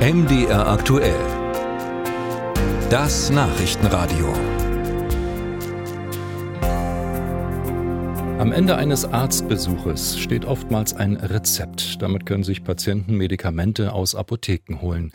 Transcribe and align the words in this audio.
MDR 0.00 0.66
aktuell. 0.66 1.20
Das 2.88 3.28
Nachrichtenradio. 3.28 4.32
Am 8.38 8.50
Ende 8.50 8.76
eines 8.76 9.04
Arztbesuches 9.04 10.18
steht 10.18 10.46
oftmals 10.46 10.94
ein 10.94 11.16
Rezept. 11.16 12.00
Damit 12.00 12.24
können 12.24 12.44
sich 12.44 12.64
Patienten 12.64 13.14
Medikamente 13.14 13.92
aus 13.92 14.14
Apotheken 14.14 14.80
holen. 14.80 15.12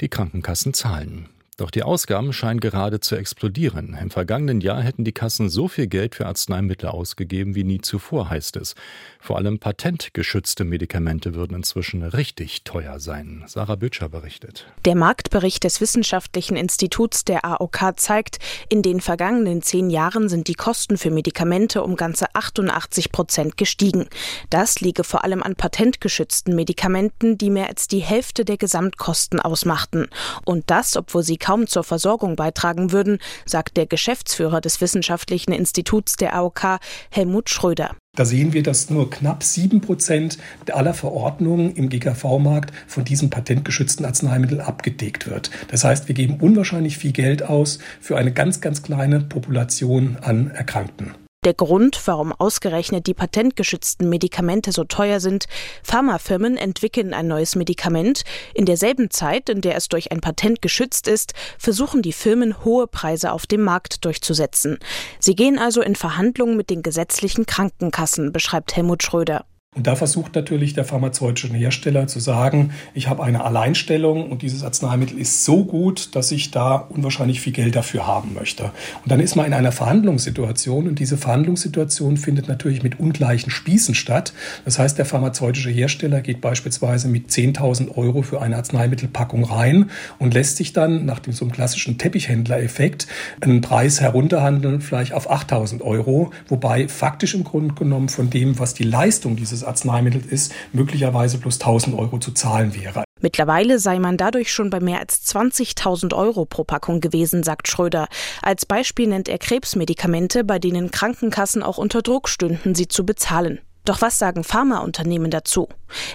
Die 0.00 0.08
Krankenkassen 0.08 0.72
zahlen. 0.72 1.28
Doch 1.58 1.72
die 1.72 1.82
Ausgaben 1.82 2.32
scheinen 2.32 2.60
gerade 2.60 3.00
zu 3.00 3.16
explodieren. 3.16 3.98
Im 4.00 4.12
vergangenen 4.12 4.60
Jahr 4.60 4.80
hätten 4.80 5.02
die 5.02 5.10
Kassen 5.10 5.48
so 5.48 5.66
viel 5.66 5.88
Geld 5.88 6.14
für 6.14 6.26
Arzneimittel 6.26 6.88
ausgegeben 6.88 7.56
wie 7.56 7.64
nie 7.64 7.80
zuvor, 7.80 8.30
heißt 8.30 8.56
es. 8.56 8.76
Vor 9.18 9.38
allem 9.38 9.58
patentgeschützte 9.58 10.62
Medikamente 10.62 11.34
würden 11.34 11.56
inzwischen 11.56 12.04
richtig 12.04 12.62
teuer 12.62 13.00
sein. 13.00 13.42
Sarah 13.48 13.74
Bütscher 13.74 14.08
berichtet. 14.08 14.68
Der 14.84 14.94
Marktbericht 14.94 15.64
des 15.64 15.80
Wissenschaftlichen 15.80 16.56
Instituts 16.56 17.24
der 17.24 17.44
AOK 17.44 17.94
zeigt, 17.96 18.38
in 18.68 18.82
den 18.82 19.00
vergangenen 19.00 19.60
zehn 19.60 19.90
Jahren 19.90 20.28
sind 20.28 20.46
die 20.46 20.54
Kosten 20.54 20.96
für 20.96 21.10
Medikamente 21.10 21.82
um 21.82 21.96
ganze 21.96 22.32
88 22.36 23.10
Prozent 23.10 23.56
gestiegen. 23.56 24.06
Das 24.48 24.78
liege 24.78 25.02
vor 25.02 25.24
allem 25.24 25.42
an 25.42 25.56
patentgeschützten 25.56 26.54
Medikamenten, 26.54 27.36
die 27.36 27.50
mehr 27.50 27.66
als 27.66 27.88
die 27.88 27.98
Hälfte 27.98 28.44
der 28.44 28.58
Gesamtkosten 28.58 29.40
ausmachten. 29.40 30.06
Und 30.44 30.70
das, 30.70 30.96
obwohl 30.96 31.24
sie 31.24 31.47
kaum 31.48 31.66
zur 31.66 31.82
Versorgung 31.82 32.36
beitragen 32.36 32.92
würden, 32.92 33.20
sagt 33.46 33.78
der 33.78 33.86
Geschäftsführer 33.86 34.60
des 34.60 34.82
Wissenschaftlichen 34.82 35.52
Instituts 35.52 36.16
der 36.16 36.34
AOK, 36.34 36.78
Helmut 37.10 37.48
Schröder. 37.48 37.96
Da 38.14 38.26
sehen 38.26 38.52
wir, 38.52 38.62
dass 38.62 38.90
nur 38.90 39.08
knapp 39.08 39.42
sieben 39.42 39.80
Prozent 39.80 40.36
aller 40.70 40.92
Verordnungen 40.92 41.74
im 41.74 41.88
GKV-Markt 41.88 42.74
von 42.86 43.06
diesem 43.06 43.30
patentgeschützten 43.30 44.04
Arzneimittel 44.04 44.60
abgedeckt 44.60 45.26
wird. 45.26 45.50
Das 45.70 45.84
heißt, 45.84 46.08
wir 46.08 46.14
geben 46.14 46.36
unwahrscheinlich 46.38 46.98
viel 46.98 47.12
Geld 47.12 47.42
aus 47.42 47.78
für 47.98 48.18
eine 48.18 48.30
ganz, 48.30 48.60
ganz 48.60 48.82
kleine 48.82 49.20
Population 49.20 50.18
an 50.20 50.50
Erkrankten. 50.50 51.14
Der 51.44 51.54
Grund, 51.54 52.02
warum 52.06 52.32
ausgerechnet 52.32 53.06
die 53.06 53.14
patentgeschützten 53.14 54.08
Medikamente 54.08 54.72
so 54.72 54.82
teuer 54.82 55.20
sind, 55.20 55.46
Pharmafirmen 55.84 56.56
entwickeln 56.56 57.14
ein 57.14 57.28
neues 57.28 57.54
Medikament. 57.54 58.24
In 58.54 58.66
derselben 58.66 59.10
Zeit, 59.10 59.48
in 59.48 59.60
der 59.60 59.76
es 59.76 59.86
durch 59.86 60.10
ein 60.10 60.20
Patent 60.20 60.60
geschützt 60.62 61.06
ist, 61.06 61.34
versuchen 61.56 62.02
die 62.02 62.12
Firmen 62.12 62.64
hohe 62.64 62.88
Preise 62.88 63.30
auf 63.30 63.46
dem 63.46 63.62
Markt 63.62 64.04
durchzusetzen. 64.04 64.78
Sie 65.20 65.36
gehen 65.36 65.60
also 65.60 65.80
in 65.80 65.94
Verhandlungen 65.94 66.56
mit 66.56 66.70
den 66.70 66.82
gesetzlichen 66.82 67.46
Krankenkassen, 67.46 68.32
beschreibt 68.32 68.74
Helmut 68.74 69.04
Schröder. 69.04 69.44
Und 69.78 69.86
da 69.86 69.94
versucht 69.94 70.34
natürlich 70.34 70.74
der 70.74 70.84
pharmazeutische 70.84 71.54
Hersteller 71.54 72.08
zu 72.08 72.18
sagen, 72.18 72.72
ich 72.94 73.08
habe 73.08 73.22
eine 73.22 73.44
Alleinstellung 73.44 74.28
und 74.28 74.42
dieses 74.42 74.64
Arzneimittel 74.64 75.16
ist 75.20 75.44
so 75.44 75.64
gut, 75.64 76.16
dass 76.16 76.32
ich 76.32 76.50
da 76.50 76.74
unwahrscheinlich 76.74 77.40
viel 77.40 77.52
Geld 77.52 77.76
dafür 77.76 78.04
haben 78.04 78.34
möchte. 78.34 78.72
Und 79.04 79.12
dann 79.12 79.20
ist 79.20 79.36
man 79.36 79.46
in 79.46 79.52
einer 79.52 79.70
Verhandlungssituation 79.70 80.88
und 80.88 80.98
diese 80.98 81.16
Verhandlungssituation 81.16 82.16
findet 82.16 82.48
natürlich 82.48 82.82
mit 82.82 82.98
ungleichen 82.98 83.52
Spießen 83.52 83.94
statt. 83.94 84.32
Das 84.64 84.80
heißt, 84.80 84.98
der 84.98 85.04
pharmazeutische 85.04 85.70
Hersteller 85.70 86.22
geht 86.22 86.40
beispielsweise 86.40 87.06
mit 87.06 87.28
10.000 87.30 87.96
Euro 87.96 88.22
für 88.22 88.42
eine 88.42 88.56
Arzneimittelpackung 88.56 89.44
rein 89.44 89.90
und 90.18 90.34
lässt 90.34 90.56
sich 90.56 90.72
dann 90.72 91.04
nach 91.04 91.20
dem 91.20 91.32
so 91.32 91.44
einem 91.44 91.52
klassischen 91.52 91.98
Teppichhändler-Effekt 91.98 93.06
einen 93.40 93.60
Preis 93.60 94.00
herunterhandeln, 94.00 94.80
vielleicht 94.80 95.12
auf 95.12 95.30
8.000 95.30 95.82
Euro, 95.82 96.32
wobei 96.48 96.88
faktisch 96.88 97.34
im 97.34 97.44
Grunde 97.44 97.76
genommen 97.76 98.08
von 98.08 98.28
dem, 98.28 98.58
was 98.58 98.74
die 98.74 98.82
Leistung 98.82 99.36
dieses 99.36 99.67
Arzneimittel 99.68 100.22
ist, 100.28 100.52
möglicherweise 100.72 101.38
plus 101.38 101.60
1000 101.60 101.96
Euro 101.96 102.18
zu 102.18 102.32
zahlen 102.32 102.74
wäre. 102.74 103.04
Mittlerweile 103.20 103.78
sei 103.78 103.98
man 103.98 104.16
dadurch 104.16 104.52
schon 104.52 104.70
bei 104.70 104.80
mehr 104.80 105.00
als 105.00 105.26
20.000 105.26 106.14
Euro 106.14 106.44
pro 106.44 106.64
Packung 106.64 107.00
gewesen, 107.00 107.42
sagt 107.42 107.68
Schröder. 107.68 108.08
Als 108.42 108.66
Beispiel 108.66 109.08
nennt 109.08 109.28
er 109.28 109.38
Krebsmedikamente, 109.38 110.44
bei 110.44 110.58
denen 110.58 110.90
Krankenkassen 110.90 111.62
auch 111.62 111.78
unter 111.78 112.02
Druck 112.02 112.28
stünden, 112.28 112.74
sie 112.74 112.88
zu 112.88 113.04
bezahlen. 113.04 113.60
Doch 113.84 114.02
was 114.02 114.18
sagen 114.18 114.44
Pharmaunternehmen 114.44 115.30
dazu? 115.30 115.66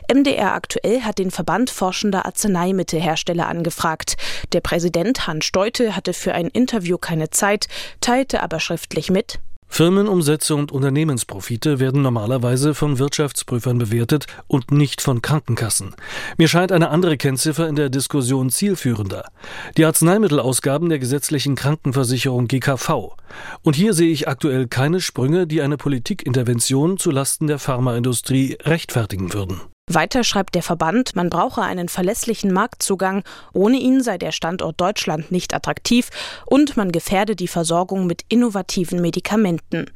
MDR 0.08 0.54
aktuell 0.54 1.02
hat 1.02 1.18
den 1.18 1.32
Verband 1.32 1.72
forschender 1.72 2.26
Arzneimittelhersteller 2.28 3.48
angefragt. 3.48 4.16
Der 4.52 4.62
Präsident 4.62 5.26
Hans 5.26 5.46
Steute 5.46 5.96
hatte 5.96 6.14
für 6.14 6.36
ein 6.36 6.50
Interview 6.50 7.00
keine 7.00 7.32
Zeit, 7.32 7.68
teilte 8.00 8.44
aber 8.44 8.60
schriftlich 8.60 9.10
mit, 9.10 9.40
Firmenumsätze 9.74 10.54
und 10.54 10.72
Unternehmensprofite 10.72 11.80
werden 11.80 12.04
normalerweise 12.04 12.76
von 12.76 13.00
Wirtschaftsprüfern 13.00 13.80
bewertet 13.80 14.28
und 14.46 14.70
nicht 14.70 15.02
von 15.02 15.24
Krankenkassen. 15.24 15.96
Mir 16.38 16.48
scheint 16.48 16.72
eine 16.72 16.92
andere 16.92 17.18
Kennziffer 17.18 17.68
in 17.68 17.76
der 17.76 17.90
Diskussion 17.90 18.52
zielführender. 18.52 19.26
Die 19.76 19.86
Arzneimittelausgaben 19.86 20.90
der 20.90 21.00
gesetzlichen 21.00 21.56
Krankenversicherung 21.56 22.48
GKV. 22.48 23.16
Und 23.64 23.76
hier 23.76 23.96
sehe 23.96 24.12
ich 24.12 24.28
aktuell 24.28 24.68
keine 24.68 25.02
Sprünge, 25.02 25.48
die 25.48 25.64
eine 25.64 25.78
Politikintervention 25.78 27.00
zulasten 27.00 27.48
der 27.48 27.58
Pharmaindustrie 27.58 28.60
rechtfertigen 28.62 29.34
würden. 29.34 29.60
Weiter 29.90 30.24
schreibt 30.24 30.56
der 30.56 30.64
Verband, 30.64 31.14
man 31.18 31.30
brauche 31.30 31.62
einen 31.62 31.90
verlässlichen 31.90 32.54
Marktzugang, 32.54 33.22
ohne 33.52 33.78
ihn 33.78 34.02
sei 34.02 34.18
der 34.18 34.32
Standort 34.32 34.80
Deutschland 34.80 35.30
nicht 35.30 35.54
attraktiv 35.54 36.10
und 36.46 36.78
man 36.78 36.94
gefährde 36.94 37.36
die 37.36 37.50
Versorgung 37.50 38.08
mit 38.08 38.24
innovativen 38.30 39.02
Medikamenten. 39.02 39.88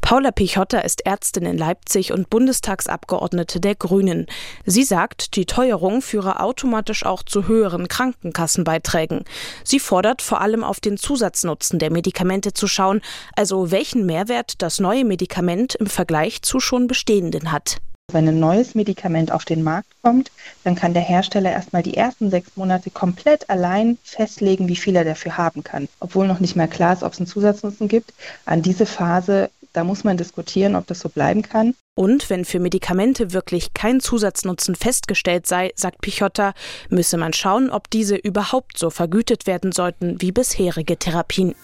Paula 0.00 0.32
Pichotta 0.32 0.80
ist 0.80 1.06
Ärztin 1.06 1.46
in 1.46 1.56
Leipzig 1.56 2.12
und 2.12 2.28
Bundestagsabgeordnete 2.28 3.60
der 3.60 3.76
Grünen. 3.76 4.26
Sie 4.64 4.82
sagt, 4.82 5.36
die 5.36 5.46
Teuerung 5.46 6.02
führe 6.02 6.40
automatisch 6.40 7.06
auch 7.06 7.22
zu 7.22 7.46
höheren 7.46 7.86
Krankenkassenbeiträgen. 7.86 9.22
Sie 9.62 9.78
fordert 9.78 10.22
vor 10.22 10.40
allem 10.40 10.64
auf 10.64 10.80
den 10.80 10.96
Zusatznutzen 10.96 11.78
der 11.78 11.92
Medikamente 11.92 12.52
zu 12.52 12.66
schauen, 12.66 13.00
also 13.36 13.70
welchen 13.70 14.06
Mehrwert 14.06 14.60
das 14.60 14.80
neue 14.80 15.04
Medikament 15.04 15.76
im 15.76 15.86
Vergleich 15.86 16.42
zu 16.42 16.58
schon 16.58 16.88
bestehenden 16.88 17.52
hat. 17.52 17.76
Wenn 18.12 18.28
ein 18.28 18.38
neues 18.38 18.76
Medikament 18.76 19.32
auf 19.32 19.44
den 19.44 19.64
Markt 19.64 19.88
kommt, 20.00 20.30
dann 20.62 20.76
kann 20.76 20.94
der 20.94 21.02
Hersteller 21.02 21.50
erstmal 21.50 21.82
die 21.82 21.96
ersten 21.96 22.30
sechs 22.30 22.56
Monate 22.56 22.90
komplett 22.90 23.50
allein 23.50 23.98
festlegen, 24.04 24.68
wie 24.68 24.76
viel 24.76 24.94
er 24.94 25.04
dafür 25.04 25.36
haben 25.36 25.64
kann. 25.64 25.88
Obwohl 25.98 26.28
noch 26.28 26.38
nicht 26.38 26.54
mehr 26.54 26.68
klar 26.68 26.92
ist, 26.92 27.02
ob 27.02 27.14
es 27.14 27.18
einen 27.18 27.26
Zusatznutzen 27.26 27.88
gibt. 27.88 28.14
An 28.44 28.62
diese 28.62 28.86
Phase, 28.86 29.50
da 29.72 29.82
muss 29.82 30.04
man 30.04 30.16
diskutieren, 30.16 30.76
ob 30.76 30.86
das 30.86 31.00
so 31.00 31.08
bleiben 31.08 31.42
kann. 31.42 31.74
Und 31.96 32.30
wenn 32.30 32.44
für 32.44 32.60
Medikamente 32.60 33.32
wirklich 33.32 33.74
kein 33.74 33.98
Zusatznutzen 33.98 34.76
festgestellt 34.76 35.48
sei, 35.48 35.72
sagt 35.74 36.00
Pichotta, 36.00 36.54
müsse 36.88 37.16
man 37.16 37.32
schauen, 37.32 37.70
ob 37.70 37.90
diese 37.90 38.14
überhaupt 38.14 38.78
so 38.78 38.90
vergütet 38.90 39.48
werden 39.48 39.72
sollten 39.72 40.20
wie 40.20 40.30
bisherige 40.30 40.96
Therapien. 40.96 41.56